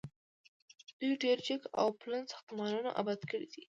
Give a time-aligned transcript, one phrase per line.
[0.99, 3.59] دوی ډیر جګ او پلن ساختمانونه اباد کړي دي.